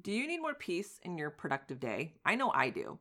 [0.00, 2.14] Do you need more peace in your productive day?
[2.24, 3.00] I know I do.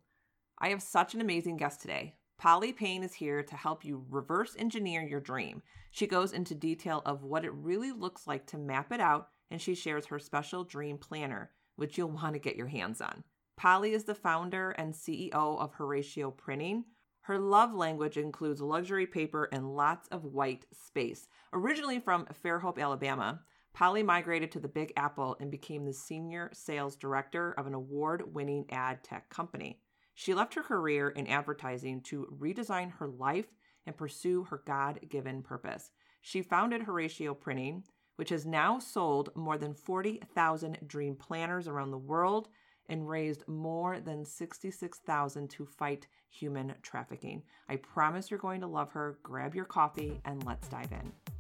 [0.58, 2.16] I have such an amazing guest today.
[2.40, 5.62] Polly Payne is here to help you reverse engineer your dream.
[5.92, 9.62] She goes into detail of what it really looks like to map it out, and
[9.62, 13.24] she shares her special dream planner, which you'll want to get your hands on.
[13.58, 16.84] Polly is the founder and CEO of Horacio Printing.
[17.22, 21.28] Her love language includes luxury paper and lots of white space.
[21.54, 23.42] Originally from Fairhope, Alabama,
[23.78, 28.34] Polly migrated to the Big Apple and became the senior sales director of an award
[28.34, 29.80] winning ad tech company.
[30.16, 33.46] She left her career in advertising to redesign her life
[33.86, 35.92] and pursue her God given purpose.
[36.22, 37.84] She founded Horacio Printing,
[38.16, 42.48] which has now sold more than 40,000 dream planners around the world
[42.90, 47.44] and raised more than 66,000 to fight human trafficking.
[47.70, 49.20] I promise you're going to love her.
[49.22, 51.37] Grab your coffee and let's dive in.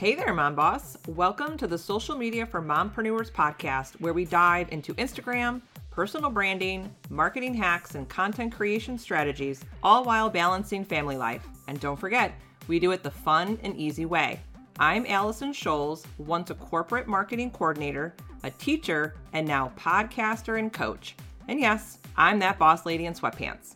[0.00, 0.96] Hey there, Mom Boss.
[1.08, 6.90] Welcome to the Social Media for Mompreneurs podcast, where we dive into Instagram, personal branding,
[7.10, 11.46] marketing hacks, and content creation strategies, all while balancing family life.
[11.68, 12.32] And don't forget,
[12.66, 14.40] we do it the fun and easy way.
[14.78, 21.14] I'm Allison Scholes, once a corporate marketing coordinator, a teacher, and now podcaster and coach.
[21.46, 23.74] And yes, I'm that boss lady in sweatpants.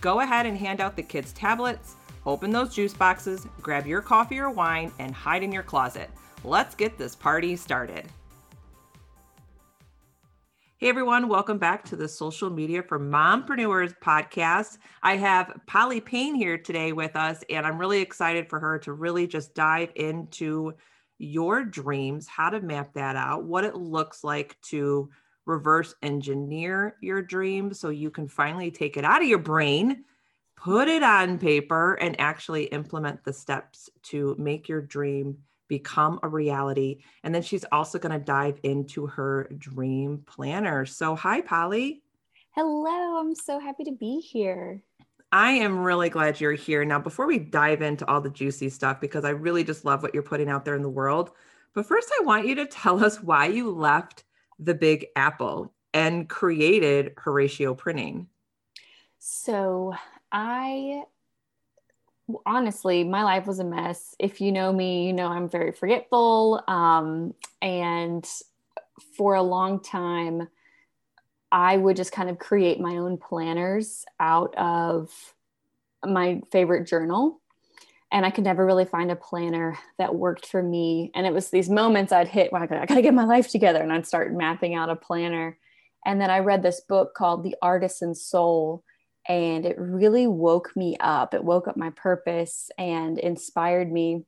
[0.00, 4.40] Go ahead and hand out the kids' tablets Open those juice boxes, grab your coffee
[4.40, 6.10] or wine, and hide in your closet.
[6.42, 8.04] Let's get this party started.
[10.78, 14.78] Hey everyone, welcome back to the Social Media for Mompreneurs podcast.
[15.04, 18.92] I have Polly Payne here today with us, and I'm really excited for her to
[18.92, 20.74] really just dive into
[21.18, 25.08] your dreams, how to map that out, what it looks like to
[25.46, 30.04] reverse engineer your dreams so you can finally take it out of your brain
[30.56, 36.28] put it on paper and actually implement the steps to make your dream become a
[36.28, 37.00] reality.
[37.22, 40.86] And then she's also going to dive into her dream planner.
[40.86, 42.02] So, hi, Polly.
[42.52, 44.82] Hello, I'm so happy to be here.
[45.32, 46.84] I am really glad you're here.
[46.84, 50.14] Now, before we dive into all the juicy stuff, because I really just love what
[50.14, 51.32] you're putting out there in the world,
[51.74, 54.24] but first, I want you to tell us why you left
[54.58, 58.28] the Big Apple and created Horacio Printing.
[59.18, 59.94] So,
[60.32, 61.02] I
[62.44, 64.14] honestly, my life was a mess.
[64.18, 66.62] If you know me, you know I'm very forgetful.
[66.66, 68.26] Um, and
[69.16, 70.48] for a long time,
[71.52, 75.10] I would just kind of create my own planners out of
[76.04, 77.40] my favorite journal.
[78.12, 81.10] And I could never really find a planner that worked for me.
[81.14, 83.48] And it was these moments I'd hit when I go, I gotta get my life
[83.48, 83.82] together.
[83.82, 85.58] And I'd start mapping out a planner.
[86.04, 88.84] And then I read this book called The Artisan Soul
[89.28, 91.34] and it really woke me up.
[91.34, 94.24] It woke up my purpose and inspired me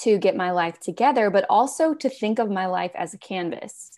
[0.00, 3.92] to get my life together, but also to think of my life as a canvas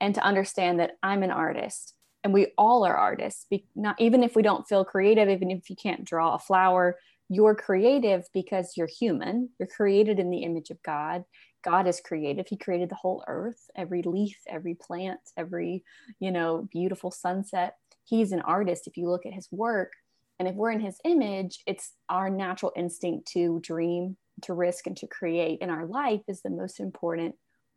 [0.00, 1.94] and to understand that I'm an artist
[2.24, 3.46] and we all are artists.
[3.50, 6.98] Be- not even if we don't feel creative, even if you can't draw a flower,
[7.28, 9.50] you're creative because you're human.
[9.58, 11.24] You're created in the image of God.
[11.62, 12.46] God is creative.
[12.46, 15.84] He created the whole earth, every leaf, every plant, every,
[16.18, 19.92] you know, beautiful sunset he's an artist if you look at his work
[20.38, 24.96] and if we're in his image it's our natural instinct to dream to risk and
[24.98, 25.58] to create.
[25.60, 27.34] And our life is the most important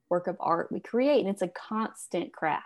[0.09, 1.21] work of art we create.
[1.21, 2.65] And it's a constant craft.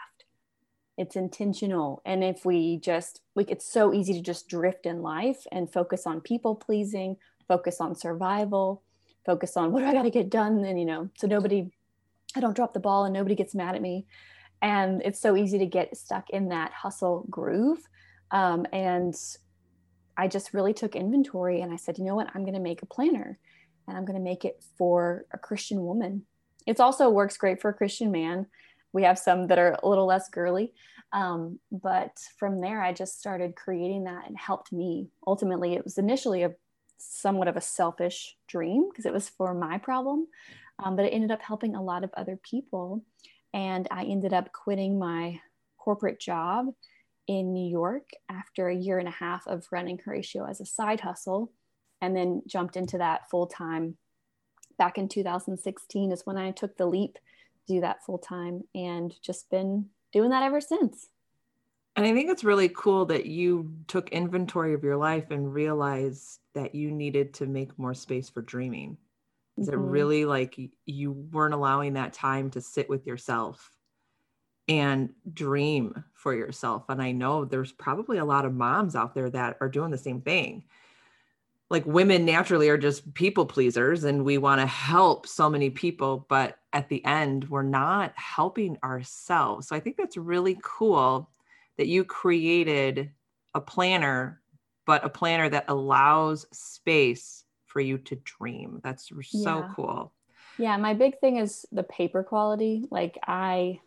[0.97, 2.01] It's intentional.
[2.05, 6.05] And if we just like it's so easy to just drift in life and focus
[6.05, 7.17] on people pleasing
[7.47, 8.81] focus on survival
[9.25, 10.63] focus on what do i got to get done?
[10.63, 11.72] And you know so nobody
[12.35, 14.05] i don't drop the ball and nobody gets mad at me
[14.61, 17.79] and it's so easy to get stuck in that hustle groove.
[18.31, 19.16] Um, and
[20.17, 22.29] i just really took inventory and i said you know what?
[22.33, 23.39] I'm going to make a planner
[23.88, 26.25] and i'm going to make it for a christian woman.
[26.66, 28.47] It also works great for a christian man.
[28.94, 30.73] We have some that are a little less girly.
[31.13, 35.09] Um, but from there i just started creating that and helped me.
[35.28, 36.53] Ultimately it was initially a
[36.97, 40.28] somewhat of a selfish dream because it was for my problem
[40.79, 43.03] um, but it ended up helping a lot of other people
[43.53, 45.39] and I ended up quitting my
[45.78, 46.67] corporate job
[47.28, 51.02] in New York after a year and a half of running Horacio as a side
[51.02, 51.52] hustle,
[52.02, 53.97] and then jumped into that full time.
[54.78, 59.14] Back in 2016 is when I took the leap to do that full time, and
[59.22, 61.09] just been doing that ever since.
[61.96, 66.40] And I think it's really cool that you took inventory of your life and realized
[66.55, 68.97] that you needed to make more space for dreaming.
[69.57, 69.73] Is mm-hmm.
[69.73, 73.71] it really like you weren't allowing that time to sit with yourself
[74.67, 76.85] and dream for yourself?
[76.89, 79.97] And I know there's probably a lot of moms out there that are doing the
[79.97, 80.63] same thing.
[81.71, 86.25] like women naturally are just people pleasers and we want to help so many people
[86.29, 91.29] but at the end we're not helping ourselves so i think that's really cool
[91.77, 93.09] that you created
[93.55, 94.41] a planner
[94.85, 99.73] but a planner that allows space for you to dream that's so Yeah.
[99.76, 100.14] cool
[100.58, 102.85] Yeah, my big thing is the paper quality.
[102.91, 103.79] Like I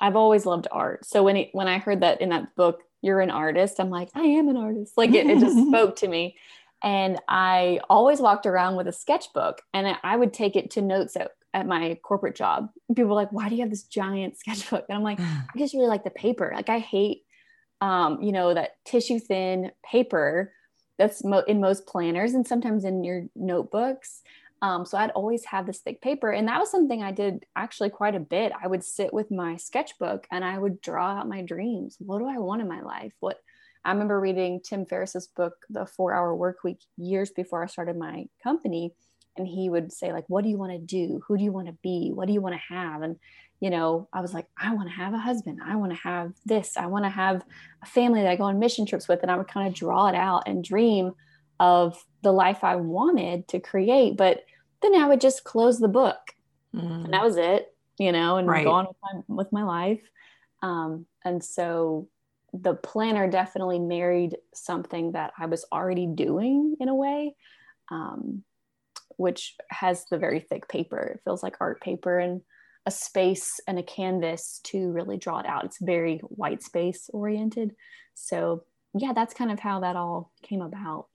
[0.00, 1.04] I've always loved art.
[1.06, 4.08] So when it when I heard that in that book, you're an artist, I'm like,
[4.14, 4.94] I am an artist.
[4.96, 6.36] Like it, it just spoke to me.
[6.82, 11.16] And I always walked around with a sketchbook and I- would take it to notes
[11.16, 12.70] at, at my corporate job.
[12.88, 14.86] People were like, why do you have this giant sketchbook?
[14.88, 16.52] And I'm like, I just really like the paper.
[16.54, 17.22] Like I hate,
[17.80, 20.52] um, you know, that tissue thin paper
[21.00, 24.20] that's mo- in most planners and sometimes in your notebooks.
[24.60, 27.88] Um, so I'd always have this thick paper, and that was something I did actually
[27.88, 28.52] quite a bit.
[28.62, 31.96] I would sit with my sketchbook and I would draw out my dreams.
[31.98, 33.14] What do I want in my life?
[33.20, 33.40] What
[33.82, 37.96] I remember reading Tim Ferriss's book, The Four Hour Work Week, years before I started
[37.96, 38.92] my company,
[39.36, 41.20] and he would say like, "What do you want to do?
[41.26, 42.10] Who do you want to be?
[42.12, 43.16] What do you want to have?" And
[43.60, 45.60] you know, I was like, I want to have a husband.
[45.62, 46.78] I want to have this.
[46.78, 47.44] I want to have
[47.82, 49.20] a family that I go on mission trips with.
[49.20, 51.12] And I would kind of draw it out and dream
[51.58, 54.16] of the life I wanted to create.
[54.16, 54.44] But
[54.80, 56.16] then I would just close the book
[56.74, 57.04] Mm.
[57.04, 58.64] and that was it, you know, and Right.
[58.64, 60.02] go on with my, with my life.
[60.62, 62.08] Um, and so
[62.52, 67.36] the planner definitely married something that I was already doing in a way,
[67.90, 68.44] um,
[69.20, 70.98] which has the very thick paper.
[71.14, 72.40] It feels like art paper and
[72.86, 75.66] a space and a canvas to really draw it out.
[75.66, 77.76] It's very white space oriented.
[78.14, 78.64] So,
[78.94, 81.08] yeah, that's kind of how that all came about.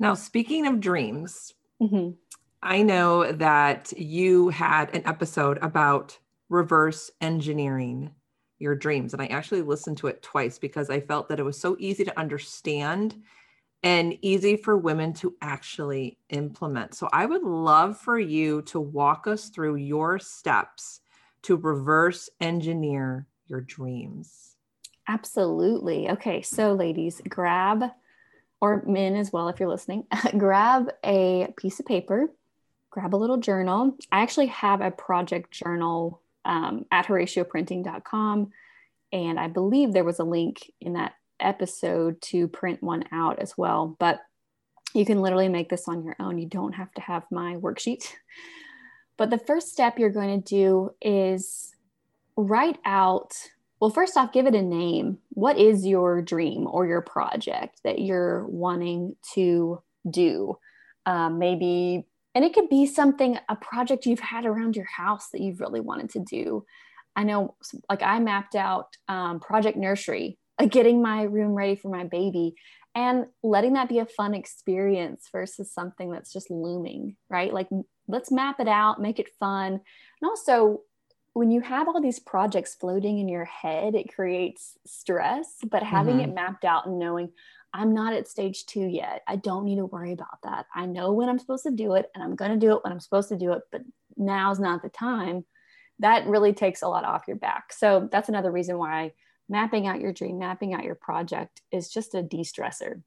[0.00, 2.16] now speaking of dreams Mhm.
[2.62, 6.18] I know that you had an episode about
[6.48, 8.10] reverse engineering
[8.58, 9.12] your dreams.
[9.12, 12.04] And I actually listened to it twice because I felt that it was so easy
[12.04, 13.22] to understand
[13.86, 16.92] and easy for women to actually implement.
[16.92, 21.02] So I would love for you to walk us through your steps
[21.42, 24.56] to reverse engineer your dreams.
[25.06, 26.10] Absolutely.
[26.10, 27.84] Okay, so ladies, grab,
[28.60, 30.04] or men as well, if you're listening,
[30.36, 32.26] grab a piece of paper,
[32.90, 33.96] grab a little journal.
[34.10, 38.50] I actually have a project journal um, at horacioprinting.com.
[39.12, 43.56] And I believe there was a link in that episode to print one out as
[43.56, 43.96] well.
[43.98, 44.20] But
[44.94, 46.38] you can literally make this on your own.
[46.38, 48.12] You don't have to have my worksheet.
[49.18, 51.74] But the first step you're going to do is
[52.36, 53.34] write out
[53.80, 55.18] well, first off, give it a name.
[55.30, 60.58] What is your dream or your project that you're wanting to do?
[61.04, 65.42] Um, maybe, and it could be something, a project you've had around your house that
[65.42, 66.64] you've really wanted to do.
[67.14, 67.54] I know,
[67.88, 72.54] like, I mapped out um, Project Nursery, Uh, getting my room ready for my baby
[72.94, 77.52] and letting that be a fun experience versus something that's just looming, right?
[77.52, 77.68] Like,
[78.08, 79.72] let's map it out, make it fun.
[79.74, 80.80] And also,
[81.34, 85.56] when you have all these projects floating in your head, it creates stress.
[85.70, 86.36] But having it mm-hmm.
[86.36, 87.32] mapped out and knowing
[87.74, 90.64] I'm not at stage two yet, I don't need to worry about that.
[90.74, 92.94] I know when I'm supposed to do it and I'm going to do it when
[92.94, 93.82] I'm supposed to do it, but
[94.16, 95.44] now's not the time.
[95.98, 97.74] That really takes a lot off your back.
[97.74, 99.12] So that's another reason why
[99.48, 103.02] mapping out your dream, mapping out your project is just a de stressor.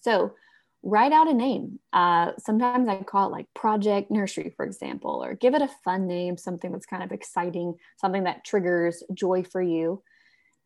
[0.00, 0.34] So
[0.82, 1.78] write out a name.
[1.92, 6.06] Uh, sometimes I call it like Project Nursery, for example, or give it a fun
[6.06, 10.02] name, something that's kind of exciting, something that triggers joy for you.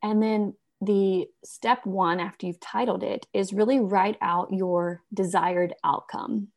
[0.02, 5.74] And then the step one after you've titled it is really write out your desired
[5.82, 6.48] outcome.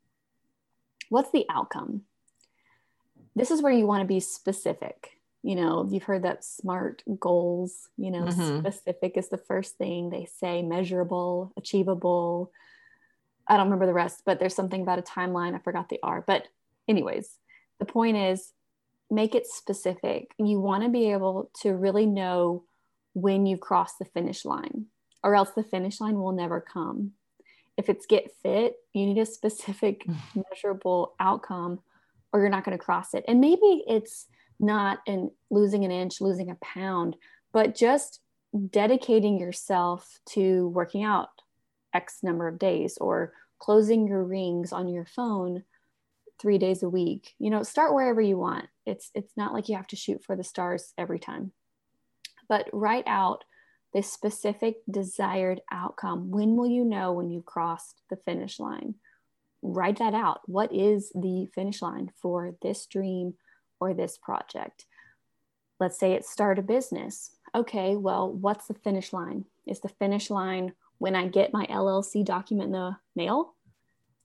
[1.10, 2.01] What's the outcome?
[3.36, 5.17] This is where you want to be specific.
[5.48, 8.60] You know, you've heard that SMART goals, you know, Mhm.
[8.60, 12.51] specific is the first thing they say, measurable, achievable,
[13.48, 15.56] I don't remember the rest, but there's something about a timeline.
[15.56, 16.22] I forgot the R.
[16.27, 16.50] But,
[16.89, 17.39] anyways,
[17.80, 18.51] the point is
[19.10, 20.36] make it specific.
[20.38, 22.66] You want to be able to really know
[23.13, 24.88] when you've crossed the finish line,
[25.24, 27.13] or else the finish line will never come.
[27.77, 31.80] If it's get fit, you need a specific, measurable outcome,
[32.34, 33.24] or you're not going to cross it.
[33.30, 34.27] And maybe it's
[34.60, 37.16] not in losing an inch, losing a pound,
[37.54, 38.22] but just
[38.70, 41.30] dedicating yourself to working out
[41.94, 45.64] X number of days or closing your rings on your phone
[46.40, 47.36] three days a week.
[47.40, 48.68] You know, start wherever you want.
[48.86, 51.52] It's it's not like you have to shoot for the stars every time.
[52.48, 53.44] But write out
[53.94, 56.32] the specific desired outcome.
[56.32, 58.96] When will you know when you've crossed the finish line?
[59.62, 60.42] Write that out.
[60.46, 63.34] What is the finish line for this dream
[63.79, 64.86] or this project?
[65.79, 67.31] Let's say it's start a business.
[67.55, 69.46] Okay, well, what's the finish line?
[69.65, 73.53] Is the finish line when I get my LLC document in the mail?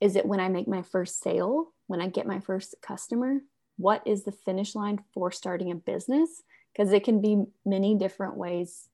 [0.01, 1.73] Is it when I make my first sale?
[1.87, 3.41] When I get my first customer?
[3.77, 6.43] What is the finish line for starting a business?
[6.73, 8.89] Because it can be many different ways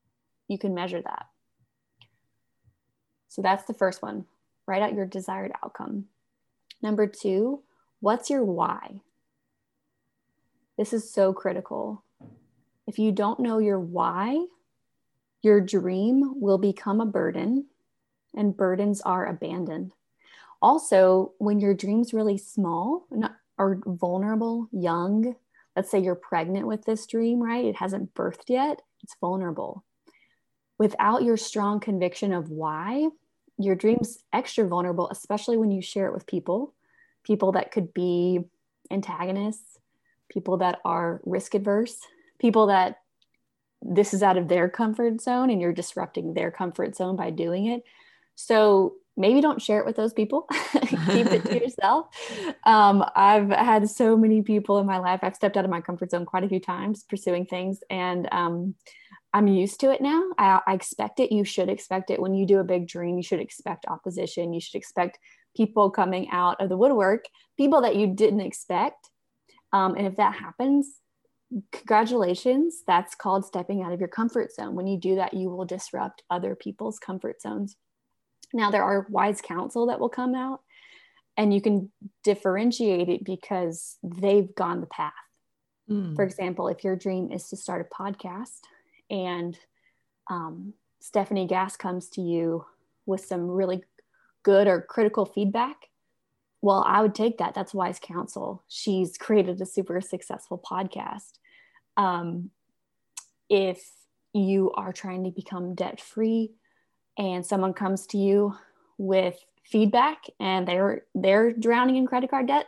[0.48, 1.26] you can measure that.
[3.28, 4.24] So that's the first one.
[4.66, 6.06] Write out your desired outcome.
[6.82, 7.62] Number two,
[8.00, 9.00] what's your why?
[10.78, 12.04] This is so critical.
[12.86, 14.46] If you don't know your why,
[15.42, 17.66] your dream will become a burden,
[18.36, 19.92] and burdens are abandoned.
[20.62, 23.08] Also, when your dream's really small
[23.58, 25.34] or vulnerable, young,
[25.74, 27.64] let's say you're pregnant with this dream, right?
[27.64, 29.84] It hasn't birthed yet, it's vulnerable.
[30.78, 33.08] Without your strong conviction of why,
[33.58, 36.72] your dream's extra vulnerable, especially when you share it with people,
[37.24, 38.44] people that could be
[38.92, 39.78] antagonists,
[40.28, 41.96] people that are risk adverse,
[42.38, 42.98] people that
[43.82, 47.66] this is out of their comfort zone and you're disrupting their comfort zone by doing
[47.66, 47.82] it.
[48.34, 50.46] So maybe don't share it with those people.
[50.72, 52.06] Keep it to yourself.
[52.64, 55.20] Um, I've had so many people in my life.
[55.22, 58.74] I've stepped out of my comfort zone quite a few times pursuing things, and um,
[59.32, 60.22] I'm used to it now.
[60.38, 61.32] I, I expect it.
[61.32, 63.16] You should expect it when you do a big dream.
[63.16, 64.52] You should expect opposition.
[64.52, 65.18] You should expect
[65.56, 67.24] people coming out of the woodwork,
[67.56, 69.10] people that you didn't expect.
[69.72, 70.96] Um, and if that happens,
[71.72, 72.82] congratulations.
[72.86, 74.74] That's called stepping out of your comfort zone.
[74.74, 77.76] When you do that, you will disrupt other people's comfort zones.
[78.52, 80.60] Now, there are wise counsel that will come out,
[81.36, 81.90] and you can
[82.24, 85.12] differentiate it because they've gone the path.
[85.90, 86.16] Mm.
[86.16, 88.60] For example, if your dream is to start a podcast
[89.10, 89.58] and
[90.30, 92.64] um, Stephanie Gass comes to you
[93.06, 93.82] with some really
[94.42, 95.87] good or critical feedback,
[96.60, 97.54] well, I would take that.
[97.54, 98.64] That's wise counsel.
[98.68, 101.38] She's created a super successful podcast.
[101.96, 102.50] Um,
[103.48, 103.90] if
[104.32, 106.52] you are trying to become debt free
[107.16, 108.54] and someone comes to you
[108.98, 112.66] with feedback and they're they're drowning in credit card debt,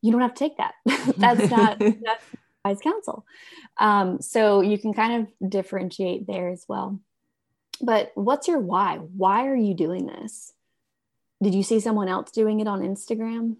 [0.00, 0.74] you don't have to take that.
[1.16, 2.24] that's not that's
[2.64, 3.26] wise counsel.
[3.78, 7.00] Um, so you can kind of differentiate there as well.
[7.80, 8.96] But what's your why?
[8.96, 10.52] Why are you doing this?
[11.42, 13.56] Did you see someone else doing it on Instagram?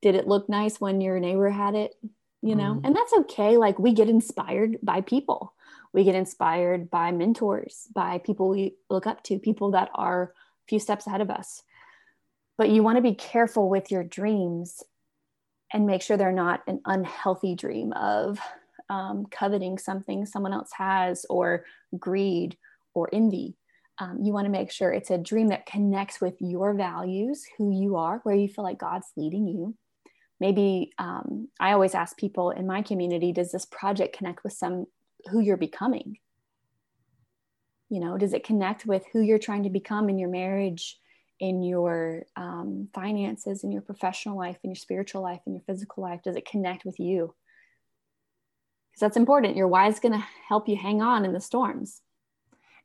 [0.00, 1.94] Did it look nice when your neighbor had it?
[2.40, 2.80] You know, mm.
[2.84, 3.56] and that's okay.
[3.56, 5.54] Like we get inspired by people,
[5.92, 10.68] we get inspired by mentors, by people we look up to, people that are a
[10.68, 11.62] few steps ahead of us.
[12.58, 14.82] But you want to be careful with your dreams
[15.72, 18.38] and make sure they're not an unhealthy dream of
[18.88, 21.64] um, coveting something someone else has or
[21.98, 22.56] greed
[22.92, 23.56] or envy.
[23.98, 27.70] Um, you want to make sure it's a dream that connects with your values, who
[27.70, 29.76] you are, where you feel like God's leading you.
[30.40, 34.86] Maybe um, I always ask people in my community, does this project connect with some
[35.30, 36.18] who you're becoming?
[37.88, 40.98] You know, does it connect with who you're trying to become in your marriage,
[41.38, 46.02] in your um, finances, in your professional life, in your spiritual life, in your physical
[46.02, 46.20] life?
[46.24, 47.34] Does it connect with you?
[48.90, 49.56] Because that's important.
[49.56, 52.00] Your why is going to help you hang on in the storms.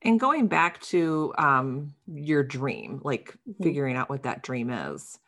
[0.02, 3.64] And going back to um, your dream, like mm-hmm.
[3.64, 5.20] figuring out what that dream is,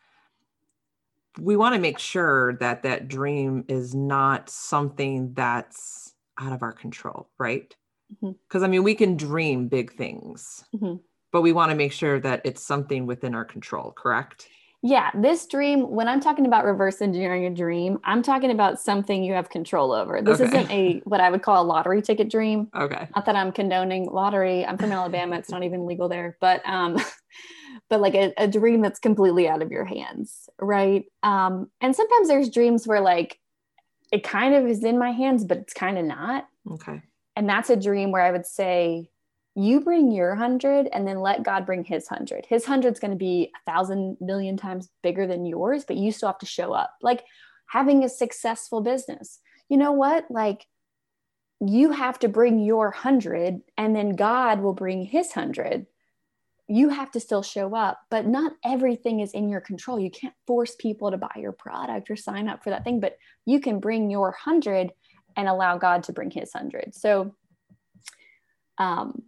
[1.38, 6.72] we want to make sure that that dream is not something that's out of our
[6.72, 7.74] control, right?
[8.08, 8.64] Because mm-hmm.
[8.64, 10.64] I mean, we can dream big things.
[10.74, 10.96] Mm-hmm
[11.32, 14.46] but we want to make sure that it's something within our control, correct?
[14.84, 19.22] Yeah, this dream, when I'm talking about reverse engineering a dream, I'm talking about something
[19.22, 20.20] you have control over.
[20.20, 20.48] This okay.
[20.48, 22.68] isn't a what I would call a lottery ticket dream.
[22.74, 23.08] Okay.
[23.14, 24.66] Not that I'm condoning lottery.
[24.66, 25.36] I'm from Alabama.
[25.36, 26.36] It's not even legal there.
[26.40, 26.98] But um
[27.88, 31.04] but like a, a dream that's completely out of your hands, right?
[31.22, 33.38] Um, and sometimes there's dreams where like
[34.10, 36.48] it kind of is in my hands, but it's kind of not.
[36.68, 37.02] Okay.
[37.36, 39.11] And that's a dream where I would say
[39.54, 42.46] you bring your hundred and then let God bring his hundred.
[42.48, 46.28] His hundred's going to be a thousand million times bigger than yours, but you still
[46.28, 46.94] have to show up.
[47.02, 47.24] Like
[47.66, 49.40] having a successful business.
[49.68, 50.30] You know what?
[50.30, 50.66] Like
[51.60, 55.86] you have to bring your hundred and then God will bring his hundred.
[56.68, 60.00] You have to still show up, but not everything is in your control.
[60.00, 63.16] You can't force people to buy your product or sign up for that thing, but
[63.46, 64.92] you can bring your hundred
[65.36, 66.94] and allow God to bring his hundred.
[66.94, 67.34] So,
[68.78, 69.22] um,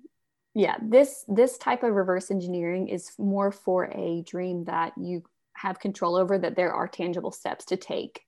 [0.55, 5.23] yeah this this type of reverse engineering is more for a dream that you
[5.57, 8.23] have control over that there are tangible steps to take.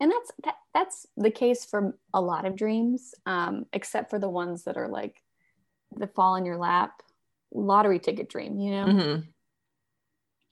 [0.00, 4.28] And that's that, that's the case for a lot of dreams um, except for the
[4.28, 5.22] ones that are like
[5.96, 7.02] the fall in your lap
[7.52, 8.84] lottery ticket dream you know?
[8.86, 9.20] Mm-hmm.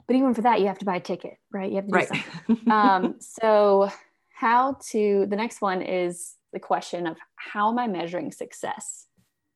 [0.09, 1.71] but even for that you have to buy a ticket right?
[1.71, 2.09] You have to do right.
[2.09, 2.71] something.
[2.73, 3.91] Um, so
[4.35, 9.07] how to the next one is the question of how am i measuring success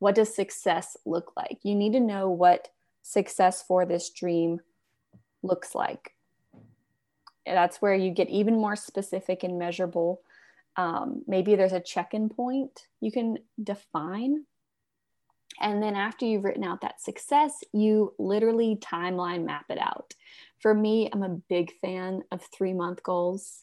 [0.02, 1.58] what does success look like?
[1.62, 2.70] You need to know what
[3.02, 4.60] success for this dream
[5.44, 6.16] looks like.
[7.46, 10.20] That's where you get even more specific and measurable.
[10.74, 14.44] Um, maybe there's a check in point you can define.
[15.60, 20.14] And then after you've written out that success, you literally timeline map it out.
[20.58, 23.62] For me, I'm a big fan of three month goals.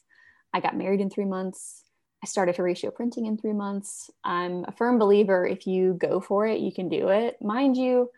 [0.54, 1.84] I got married in three months.
[2.22, 4.10] I started Horacio printing in three months.
[4.24, 7.40] I'm a firm believer if you go for it, you can do it.
[7.40, 8.10] Mind you,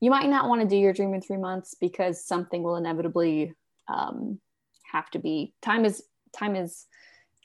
[0.00, 3.54] you might not want to do your dream in three months because something will inevitably
[3.88, 4.40] um,
[4.90, 6.86] have to be time is time is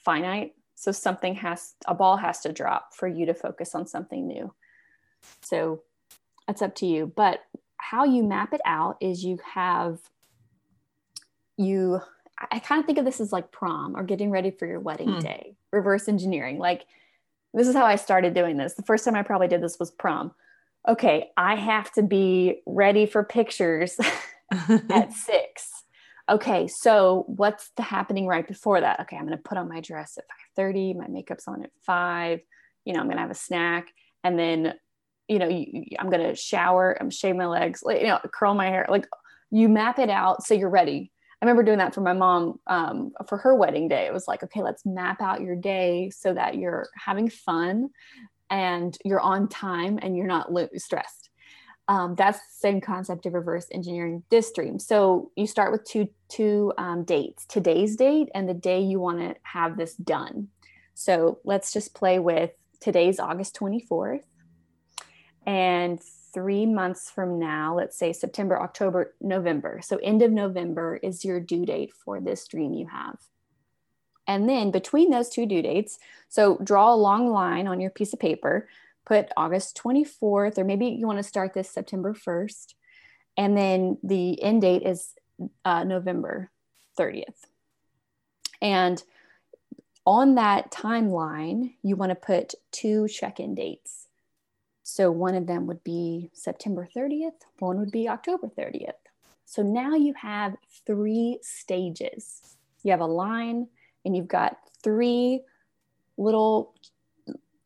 [0.04, 4.28] finite so something has a ball has to drop for you to focus on something
[4.28, 4.54] new
[5.42, 5.82] so
[6.48, 7.42] it's up to you but
[7.78, 10.00] how you map it out is you have
[11.58, 12.02] you
[12.52, 15.14] i kind of think of this as like prom or getting ready for your wedding
[15.14, 15.20] hmm.
[15.20, 16.58] day reverse engineering.
[16.58, 16.86] Like
[17.54, 18.76] this is how i started doing this.
[18.76, 20.32] The first time i probably did this was prom.
[20.88, 23.98] Okay i have to be ready for pictures
[24.90, 25.72] at six.
[26.30, 29.02] Okay so what's the happening right before that?
[29.02, 30.26] Okay i'm going to put on my dress at
[30.58, 32.40] 5.30 my makeup's on at 5
[32.86, 33.88] you know i'm going to have a snack
[34.24, 34.74] and then
[35.28, 38.68] you know you, i'm going to shower i'm shave my legs you know curl my
[38.68, 39.08] hair like
[39.52, 43.12] you map it out so you're ready i remember doing that for my mom um,
[43.28, 46.56] for her wedding day it was like okay let's map out your day so that
[46.56, 47.90] you're having fun
[48.50, 51.28] and you're on time and you're not lo- stressed
[51.90, 54.78] um, that's the same concept of reverse engineering this dream.
[54.78, 59.20] So you start with two two um, dates: today's date and the day you want
[59.20, 60.50] to have this done.
[60.96, 62.52] So let's just play with
[62.82, 64.26] today's August twenty fourth,
[65.46, 66.02] and
[66.38, 69.80] three months from now, let's say September, October, November.
[69.82, 73.18] So end of November is your due date for this dream you have.
[74.28, 75.98] And then between those two due dates,
[76.30, 78.70] so draw a long line on your piece of paper
[79.04, 82.76] put August 24th, or maybe you want to start this September 1st.
[83.36, 85.14] And then the end date is
[85.66, 86.52] uh, November
[87.00, 87.46] 30th.
[88.62, 89.02] And
[90.06, 94.07] on that timeline, you want to put two check in dates.
[94.90, 98.94] So one of them would be September 30th, one would be October 30th.
[99.44, 102.56] So now you have three stages.
[102.84, 103.68] You have a line
[104.06, 105.42] and you've got three
[106.16, 106.74] little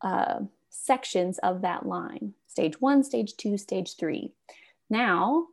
[0.00, 4.32] uh, sections of that line stage one, stage two, stage three.
[4.90, 5.46] Now,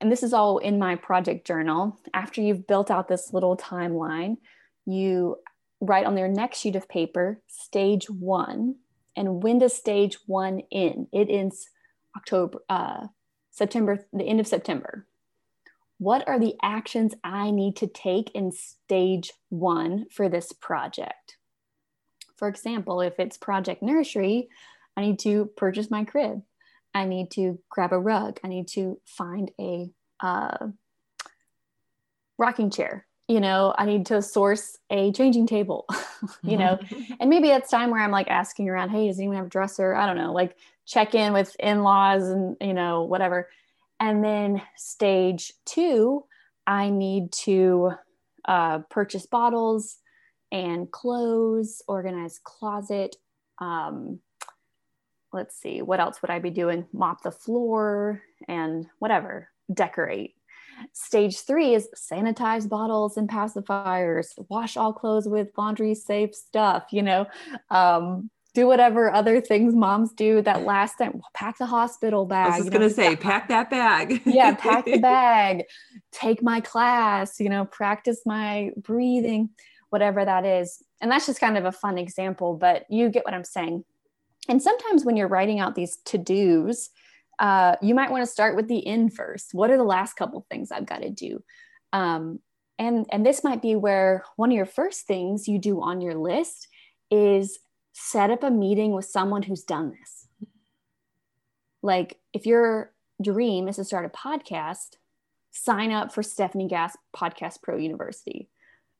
[0.00, 4.38] and this is all in my project journal, after you've built out this little timeline,
[4.84, 5.36] you
[5.80, 8.74] write on their next sheet of paper stage one.
[9.18, 11.08] And when does stage one end?
[11.12, 11.68] It ends
[12.16, 13.08] October, uh,
[13.50, 15.08] September, the end of September.
[15.98, 21.36] What are the actions I need to take in stage one for this project?
[22.36, 24.48] For example, if it's Project Nursery,
[24.96, 26.42] I need to purchase my crib.
[26.94, 28.38] I need to grab a rug.
[28.44, 30.68] I need to find a uh,
[32.38, 33.07] rocking chair.
[33.28, 35.86] You know, I need to source a changing table,
[36.42, 36.78] you know,
[37.20, 39.94] and maybe it's time where I'm like asking around, hey, does anyone have a dresser?
[39.94, 43.50] I don't know, like check in with in laws and, you know, whatever.
[44.00, 46.24] And then stage two,
[46.66, 47.92] I need to
[48.46, 49.98] uh, purchase bottles,
[50.50, 53.16] and clothes, organize closet.
[53.58, 54.20] Um,
[55.32, 56.86] let's see, what else would I be doing?
[56.92, 60.34] Mop the floor and whatever, decorate.
[60.92, 67.02] Stage three is sanitize bottles and pacifiers, wash all clothes with laundry safe stuff, you
[67.02, 67.26] know,
[67.70, 72.46] um, do whatever other things moms do that last time, pack the hospital bag.
[72.46, 74.22] I was just going to say, pack that bag.
[74.24, 75.64] yeah, pack the bag,
[76.12, 79.50] take my class, you know, practice my breathing
[79.90, 80.82] whatever that is.
[81.00, 83.84] And that's just kind of a fun example, but you get what I'm saying.
[84.48, 86.90] And sometimes when you're writing out these to dos,
[87.38, 89.54] uh, you might want to start with the end first.
[89.54, 91.42] What are the last couple things I've got to do?
[91.92, 92.40] Um,
[92.78, 96.14] and and this might be where one of your first things you do on your
[96.14, 96.68] list
[97.10, 97.58] is
[97.92, 100.28] set up a meeting with someone who's done this.
[101.82, 104.96] Like if your dream is to start a podcast,
[105.50, 108.48] sign up for Stephanie Gass Podcast Pro University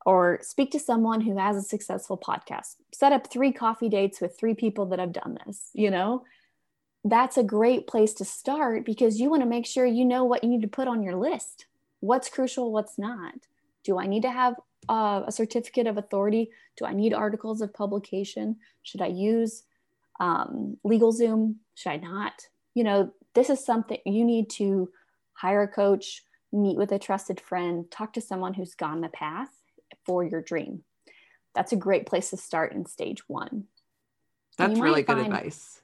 [0.06, 2.76] or speak to someone who has a successful podcast.
[2.92, 6.24] Set up three coffee dates with three people that have done this, you know?
[7.04, 10.42] That's a great place to start because you want to make sure you know what
[10.42, 11.66] you need to put on your list.
[12.00, 13.34] What's crucial, what's not.
[13.84, 14.54] Do I need to have
[14.88, 16.50] uh, a certificate of authority?
[16.76, 18.56] Do I need articles of publication?
[18.82, 19.64] Should I use
[20.20, 21.56] um, LegalZoom?
[21.74, 22.46] Should I not?
[22.74, 24.90] You know, this is something you need to
[25.32, 29.50] hire a coach, meet with a trusted friend, talk to someone who's gone the path
[30.04, 30.82] for your dream.
[31.54, 33.64] That's a great place to start in stage one.
[34.58, 35.80] That's really good advice.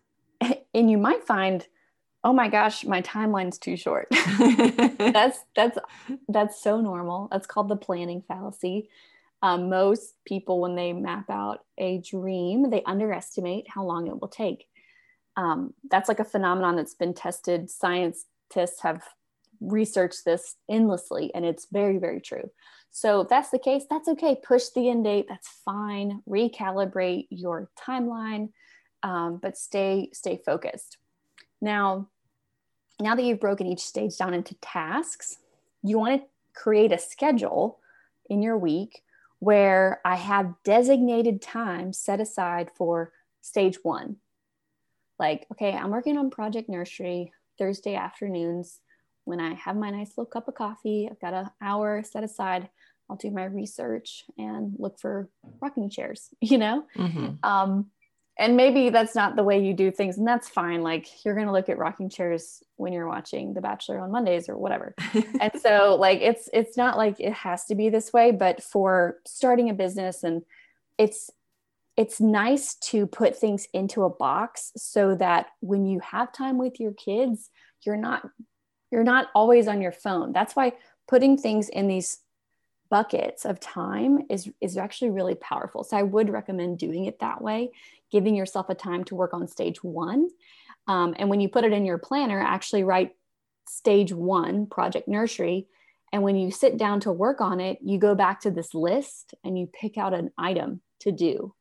[0.75, 1.67] And you might find
[2.25, 4.09] oh my gosh, my timeline's too short.
[4.99, 5.79] that's that's
[6.29, 7.29] that's so normal.
[7.31, 8.89] That's called the planning fallacy.
[9.43, 14.29] Um, most people, when they map out a dream, they underestimate how long it will
[14.29, 14.67] take.
[15.37, 17.69] Um, that's like a phenomenon that's been tested.
[17.69, 19.03] Scientists have
[19.61, 22.51] researched this endlessly, and it's very, very true.
[22.91, 24.39] So if that's the case, that's okay.
[24.43, 25.27] Push the end date.
[25.29, 26.23] That's fine.
[26.27, 28.49] Recalibrate your timeline,
[29.05, 30.97] um, but stay stay focused.
[31.61, 32.09] Now,
[32.99, 35.39] now that you've broken each stage down into tasks,
[35.83, 37.79] you want to create a schedule
[38.29, 39.03] in your week
[39.39, 43.13] where I have designated time set aside for
[43.43, 44.17] stage one.
[45.19, 48.81] Like, okay, I'm working on Project Nursery Thursday afternoons
[49.25, 51.09] when I have my nice little cup of coffee.
[51.11, 52.71] I've got an hour set aside.
[53.11, 55.29] I'll do my research and look for
[55.61, 56.87] rocking chairs, you know?
[56.97, 57.35] Mm-hmm.
[57.43, 57.91] Um,
[58.37, 61.47] and maybe that's not the way you do things and that's fine like you're going
[61.47, 64.95] to look at rocking chairs when you're watching the bachelor on mondays or whatever.
[65.41, 69.19] And so like it's it's not like it has to be this way but for
[69.27, 70.43] starting a business and
[70.99, 71.31] it's
[71.97, 76.81] it's nice to put things into a box so that when you have time with
[76.81, 77.51] your kids
[77.85, 78.29] you're not
[78.95, 80.33] you're not always on your phone.
[80.33, 80.73] That's why
[81.09, 82.19] putting things in these
[82.95, 87.43] buckets of time is is actually really powerful so i would recommend doing it that
[87.43, 87.71] way
[88.15, 90.29] giving yourself a time to work on stage one.
[90.87, 93.11] Um, and when you put it in your planner, actually write
[93.67, 95.67] stage one, project nursery.
[96.13, 99.35] And when you sit down to work on it, you go back to this list
[99.43, 101.57] and you pick out an item to do.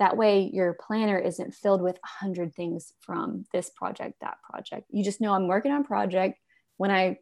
[0.00, 4.88] That way, your planner isn't filled with 100 things from this project, that project.
[4.90, 6.40] You just know I'm working on project.
[6.78, 7.18] When I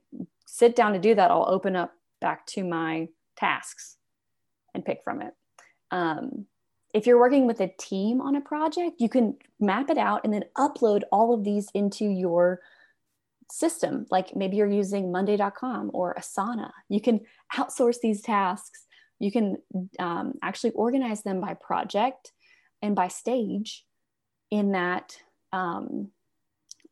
[0.47, 1.93] sit down to do that, I'll open up
[2.23, 3.97] back to my tasks
[4.75, 5.35] and pick from it.
[5.91, 6.47] Um,
[6.93, 10.33] if you're working with a team on a project, you can map it out and
[10.33, 12.61] then upload all of these into your
[13.51, 14.07] system.
[14.11, 16.71] Like maybe you're using Monday.com or Asana.
[16.89, 17.21] You can
[17.55, 18.87] outsource these tasks.
[19.19, 19.59] You can
[19.99, 22.33] um, actually organize them by project
[22.83, 23.85] and by stage
[24.51, 25.17] in that,
[25.53, 26.09] um,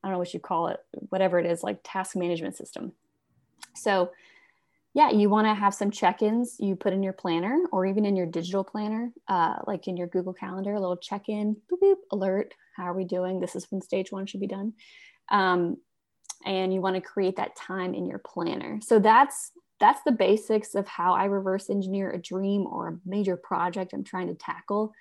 [0.02, 2.92] I don't know what you call it, whatever it is, like task management system.
[3.74, 4.10] So
[4.98, 8.04] yeah, you want to have some check ins you put in your planner or even
[8.04, 11.78] in your digital planner, uh, like in your Google Calendar, a little check in, boop,
[11.80, 12.52] boop, alert.
[12.76, 13.38] How are we doing?
[13.38, 14.72] This is when stage one should be done.
[15.30, 15.76] Um,
[16.44, 18.80] and you want to create that time in your planner.
[18.82, 23.36] So that's that's the basics of how I reverse engineer a dream or a major
[23.36, 24.92] project I'm trying to tackle.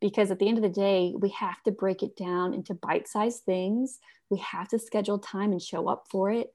[0.00, 3.06] Because at the end of the day, we have to break it down into bite
[3.06, 4.00] sized things.
[4.28, 6.52] We have to schedule time and show up for it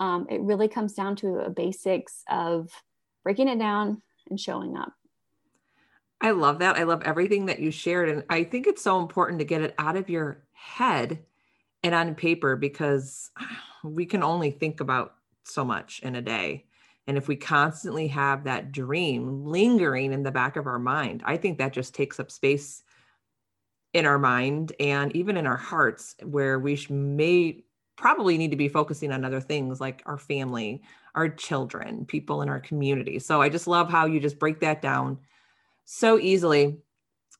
[0.00, 2.70] um, it really comes down to a basics of
[3.22, 4.92] breaking it down and showing up.
[6.20, 6.76] I love that.
[6.76, 8.08] I love everything that you shared.
[8.08, 11.18] And I think it's so important to get it out of your head
[11.82, 13.30] and on paper because
[13.84, 16.64] we can only think about so much in a day.
[17.06, 21.36] And if we constantly have that dream lingering in the back of our mind, I
[21.36, 22.82] think that just takes up space
[23.92, 27.62] in our mind and even in our hearts where we may
[27.96, 30.82] probably need to be focusing on other things like our family,
[31.14, 33.18] our children, people in our community.
[33.18, 35.18] So I just love how you just break that down
[35.84, 36.78] so easily.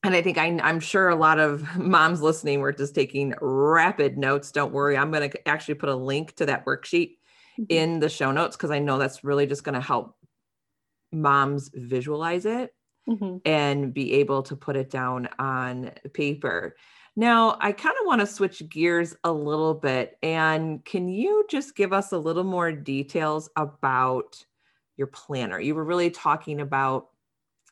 [0.04, 4.18] And I think I, am sure a lot of moms listening were just taking rapid
[4.18, 4.52] notes.
[4.52, 7.16] Don't worry, I'm going to actually put a link to that worksheet
[7.58, 7.64] mm-hmm.
[7.68, 10.16] in the show notes because I know that's really just going to help
[11.12, 12.74] moms visualize it
[13.08, 13.38] mm-hmm.
[13.44, 16.76] and be able to put it down on paper.
[17.16, 20.18] Now, I kind of want to switch gears a little bit.
[20.22, 24.44] And can you just give us a little more details about
[24.96, 25.60] your planner?
[25.60, 27.10] You were really talking about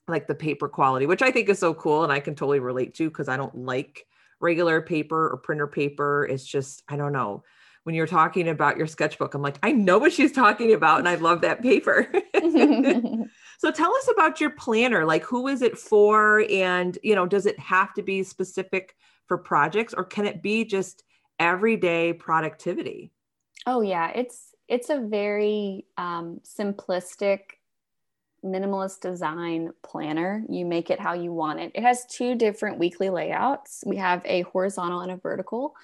[0.07, 2.95] like the paper quality, which I think is so cool and I can totally relate
[2.95, 4.07] to because I don't like
[4.41, 6.27] regular paper or printer paper.
[6.31, 7.43] It's just, I don't know.
[7.85, 11.09] When you're talking about your sketchbook, I'm like, I know what she's talking about and
[11.09, 12.07] I love that paper.
[13.59, 15.05] so tell us about your planner.
[15.05, 18.95] Like who is it for and, you know, does it have to be specific
[19.33, 21.05] for projects or can it be just
[21.39, 23.11] everyday productivity?
[23.67, 27.41] Oh yeah, it's it's a very um, simplistic
[28.45, 30.45] minimalist design planner.
[30.51, 31.73] You make it how you want it.
[31.75, 33.83] It has two different weekly layouts.
[33.87, 35.75] We have a horizontal and a vertical.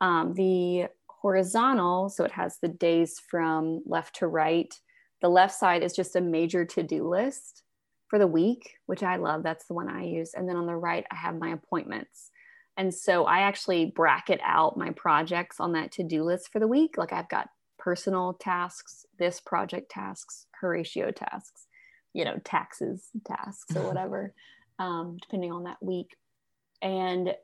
[0.00, 4.74] Um, the horizontal, so it has the days from left to right.
[5.22, 7.62] The left side is just a major to do list
[8.08, 9.44] for the week, which I love.
[9.44, 10.34] That's the one I use.
[10.34, 12.32] And then on the right, I have my appointments.
[12.80, 16.66] And so I actually bracket out my projects on that to do list for the
[16.66, 16.96] week.
[16.96, 21.66] Like I've got personal tasks, this project tasks, Horacio tasks,
[22.14, 24.32] you know, taxes tasks or whatever,
[24.78, 26.16] um, depending on that week.
[26.80, 27.34] And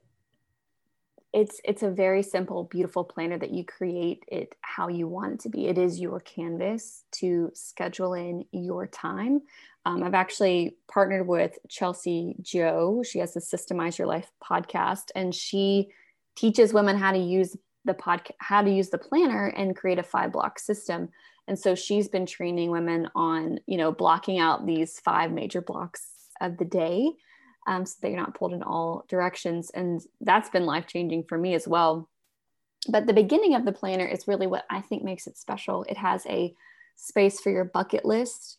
[1.36, 5.40] it's it's a very simple beautiful planner that you create it how you want it
[5.40, 5.66] to be.
[5.66, 9.42] It is your canvas to schedule in your time.
[9.84, 13.02] Um, i've actually partnered with chelsea joe.
[13.08, 15.88] She has the systemize your life podcast and she
[16.36, 20.02] teaches women how to use the podcast how to use the planner and create a
[20.02, 21.10] five block system.
[21.48, 26.06] And so she's been training women on you know blocking out these five major blocks
[26.40, 27.12] of the day
[27.66, 29.70] um, so that you're not pulled in all directions.
[29.70, 32.08] And that's been life changing for me as well.
[32.88, 35.84] But the beginning of the planner is really what I think makes it special.
[35.88, 36.54] It has a
[36.96, 38.58] space for your bucket list,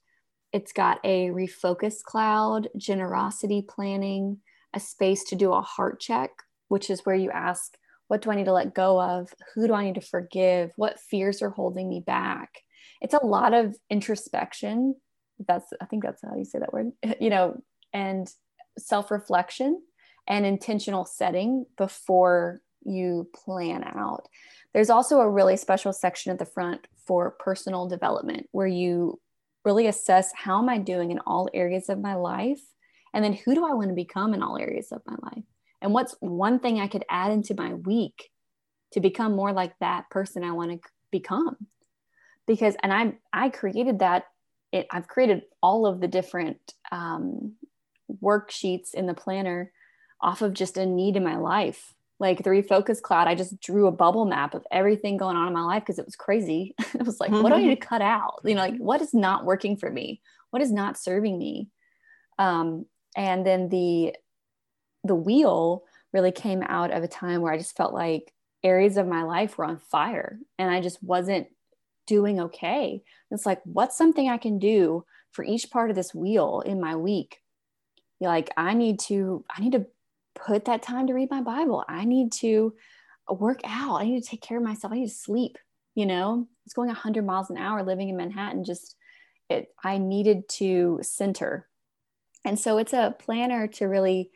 [0.53, 4.39] it's got a refocus cloud, generosity planning,
[4.73, 6.31] a space to do a heart check,
[6.67, 9.33] which is where you ask, what do I need to let go of?
[9.53, 10.71] Who do I need to forgive?
[10.77, 12.61] What fears are holding me back?
[13.01, 14.95] It's a lot of introspection.
[15.45, 17.61] That's, I think that's how you say that word, you know,
[17.93, 18.31] and
[18.77, 19.81] self reflection
[20.27, 24.27] and intentional setting before you plan out.
[24.73, 29.19] There's also a really special section at the front for personal development where you
[29.65, 32.61] really assess how am I doing in all areas of my life?
[33.13, 35.43] And then who do I want to become in all areas of my life?
[35.81, 38.29] And what's one thing I could add into my week
[38.93, 41.57] to become more like that person I want to become?
[42.45, 44.25] Because, and I, I created that.
[44.71, 46.59] It, I've created all of the different
[46.91, 47.55] um,
[48.21, 49.71] worksheets in the planner
[50.21, 51.93] off of just a need in my life.
[52.19, 55.53] Like the refocus cloud, I just drew a bubble map of everything going on in
[55.53, 56.73] my life because it was crazy.
[56.95, 57.43] it was like, mm-hmm.
[57.43, 58.41] what do I need to cut out?
[58.43, 60.21] You know, like what is not working for me?
[60.49, 61.69] What is not serving me?
[62.39, 64.15] Um, and then the
[65.03, 69.07] the wheel really came out of a time where I just felt like areas of
[69.07, 71.47] my life were on fire and I just wasn't
[72.07, 73.03] doing okay.
[73.31, 76.95] It's like, what's something I can do for each part of this wheel in my
[76.95, 77.41] week
[78.19, 79.85] like i need to i need to
[80.35, 81.83] put that time to read my bible.
[81.87, 82.75] I need to
[83.27, 83.99] work out.
[83.99, 84.93] I need to take care of myself.
[84.93, 85.57] I need to sleep
[85.97, 86.47] you know?
[86.63, 88.95] It's going 100 miles an hour living in manhattan just
[89.49, 91.67] it i needed to center.
[92.45, 94.29] And so it's a planner to really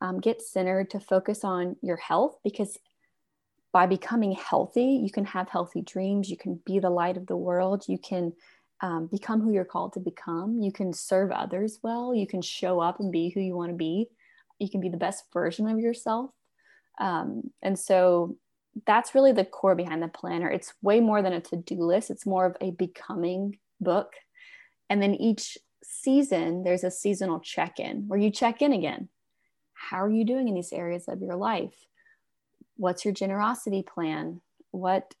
[0.00, 2.76] um, get centered to focus on your health because
[3.72, 6.28] by becoming healthy you can have healthy dreams.
[6.28, 7.84] You can be the light of the world.
[7.88, 8.34] You can
[8.80, 10.60] um, become who you're called to become.
[10.60, 12.14] You can serve others well.
[12.14, 14.08] You can show up and be who you want to be.
[14.58, 16.30] You can be the best version of yourself.
[16.98, 18.36] Um, and so
[18.86, 20.50] that's really the core behind the planner.
[20.50, 24.12] It's way more than a to do list, it's more of a becoming book.
[24.88, 29.08] And then each season, there's a seasonal check in where you check in again.
[29.74, 31.74] How are you doing in these areas of your life?
[32.76, 34.40] What's your generosity plan?
[34.70, 35.14] What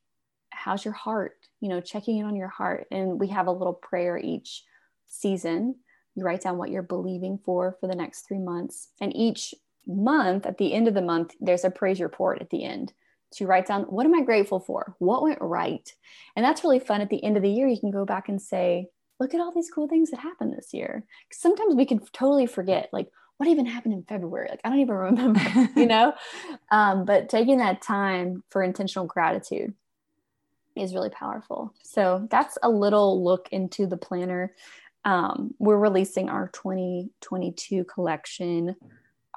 [0.66, 1.36] how's your heart?
[1.60, 2.86] You know checking in on your heart.
[2.90, 4.64] And we have a little prayer each
[5.06, 5.76] season.
[6.16, 8.88] You write down what you're believing for for the next three months.
[9.00, 9.54] And each
[9.86, 12.92] month at the end of the month there's a praise report at the end
[13.38, 14.96] you write down what am i grateful for?
[14.98, 15.92] What went right?
[16.34, 17.02] And that's really fun.
[17.02, 18.88] At the end of the year you can go back and say
[19.20, 21.04] look at all these cool things that happened this year.
[21.30, 24.48] Sometimes we can totally forget like what even happened in february?
[24.48, 25.40] Like i don't even remember
[25.76, 26.14] you know?
[26.70, 29.74] Um, but taking that time for intentional gratitude
[30.76, 31.74] is really powerful.
[31.82, 34.54] So that's a little look into the planner.
[35.04, 38.74] Um, we're releasing our 2022 collection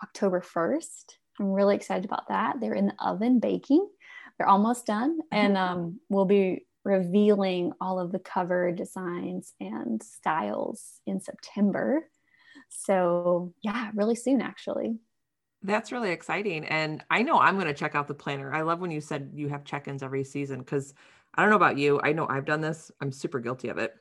[0.01, 1.15] October 1st.
[1.39, 2.59] I'm really excited about that.
[2.59, 3.87] They're in the oven baking.
[4.37, 11.01] They're almost done, and um, we'll be revealing all of the cover designs and styles
[11.05, 12.09] in September.
[12.69, 14.97] So, yeah, really soon, actually.
[15.61, 16.65] That's really exciting.
[16.65, 18.53] And I know I'm going to check out the planner.
[18.53, 20.93] I love when you said you have check ins every season because
[21.39, 22.01] I don't know about you.
[22.03, 22.91] I know I've done this.
[22.99, 23.95] I'm super guilty of it.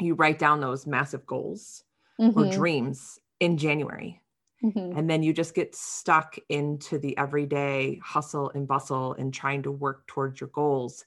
[0.00, 1.84] You write down those massive goals
[2.20, 2.36] mm-hmm.
[2.36, 4.20] or dreams in January.
[4.60, 4.98] Mm-hmm.
[4.98, 9.70] And then you just get stuck into the everyday hustle and bustle and trying to
[9.70, 11.04] work towards your goals.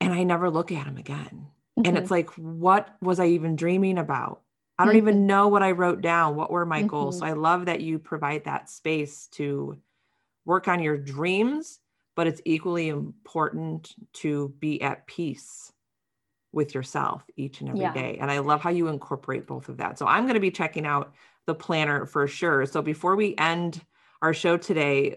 [0.00, 1.46] And I never look at them again.
[1.78, 1.86] Mm-hmm.
[1.86, 4.40] And it's like, what was I even dreaming about?
[4.76, 5.26] I don't even mm-hmm.
[5.26, 6.34] know what I wrote down.
[6.34, 7.20] What were my goals?
[7.20, 7.38] So mm-hmm.
[7.38, 9.78] I love that you provide that space to
[10.44, 11.78] work on your dreams
[12.14, 15.72] but it's equally important to be at peace
[16.52, 17.92] with yourself each and every yeah.
[17.92, 18.18] day.
[18.20, 19.98] And I love how you incorporate both of that.
[19.98, 21.12] So I'm going to be checking out
[21.46, 22.64] the planner for sure.
[22.66, 23.84] So before we end
[24.22, 25.16] our show today,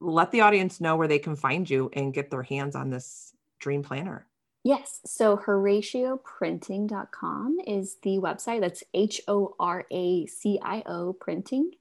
[0.00, 3.32] let the audience know where they can find you and get their hands on this
[3.60, 4.26] dream planner.
[4.64, 5.00] Yes.
[5.06, 8.60] So horacioprinting.com is the website.
[8.60, 11.72] That's H O R A C I O printing.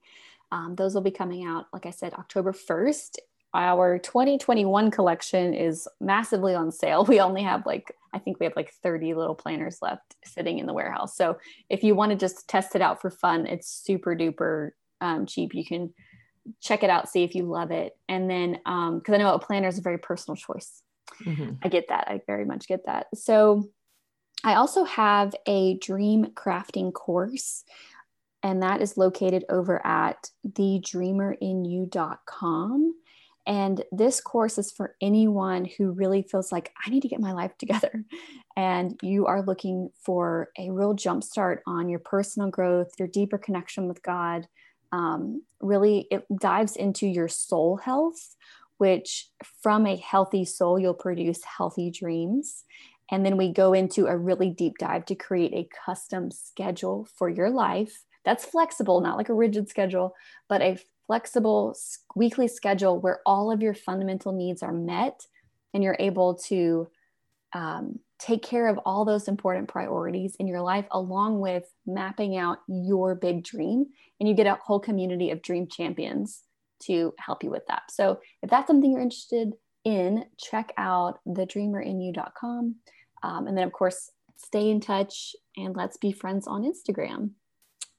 [0.51, 3.17] Um, those will be coming out, like I said, October 1st
[3.53, 7.05] our 2021 collection is massively on sale.
[7.11, 10.65] We only have like, I think we have like 30 little planners left sitting in
[10.65, 11.17] the warehouse.
[11.17, 11.37] So
[11.69, 15.53] if you want to just test it out for fun, it's super duper um, cheap.
[15.53, 15.93] You can
[16.61, 17.97] check it out, see if you love it.
[18.07, 20.81] And then, because um, I know a planner is a very personal choice.
[21.25, 21.55] Mm-hmm.
[21.61, 22.07] I get that.
[22.07, 23.07] I very much get that.
[23.13, 23.69] So,
[24.43, 27.63] I also have a dream crafting course,
[28.41, 32.95] and that is located over at thedreamerinyou.com.
[33.51, 37.33] And this course is for anyone who really feels like I need to get my
[37.33, 38.05] life together.
[38.57, 43.87] And you are looking for a real jumpstart on your personal growth, your deeper connection
[43.87, 44.45] with God.
[44.91, 48.35] Um, really, it dives into your soul health,
[48.77, 49.29] which
[49.63, 52.65] from a healthy soul, you'll produce healthy dreams.
[53.09, 57.29] And then we go into a really deep dive to create a custom schedule for
[57.29, 60.15] your life that's flexible, not like a rigid schedule,
[60.47, 60.77] but a
[61.11, 61.75] flexible
[62.15, 65.25] weekly schedule where all of your fundamental needs are met
[65.73, 66.87] and you're able to
[67.51, 72.59] um, take care of all those important priorities in your life, along with mapping out
[72.69, 73.87] your big dream.
[74.21, 76.43] And you get a whole community of dream champions
[76.83, 77.83] to help you with that.
[77.91, 79.51] So if that's something you're interested
[79.83, 82.75] in, check out thedreamerinyou.com.
[83.21, 87.31] Um, and then, of course, stay in touch and let's be friends on Instagram.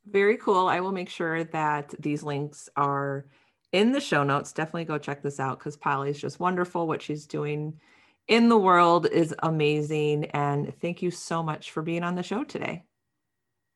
[0.07, 0.67] Very cool.
[0.69, 3.27] I will make sure that these links are
[3.71, 4.53] in the show notes.
[4.53, 6.87] Definitely go check this out because Polly is just wonderful.
[6.87, 7.81] What she's doing
[8.29, 10.27] in the world is amazing.
[10.27, 12.85] And thank you so much for being on the show today.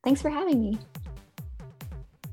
[0.04, 0.78] Thanks for having me.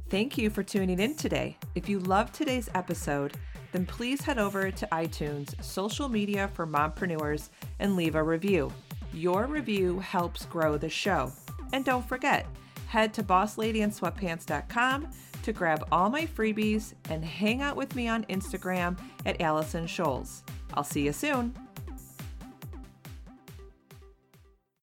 [0.09, 1.57] Thank you for tuning in today.
[1.73, 3.33] If you loved today's episode,
[3.71, 8.71] then please head over to iTunes, social media for mompreneurs, and leave a review.
[9.11, 11.31] Your review helps grow the show.
[11.71, 12.45] And don't forget,
[12.93, 15.07] head to bossladyinsweatpants.com
[15.41, 20.43] to grab all my freebies and hang out with me on Instagram at Allison Scholes.
[20.75, 21.62] I'll see you soon.